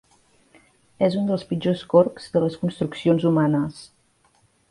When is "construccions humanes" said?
2.63-3.85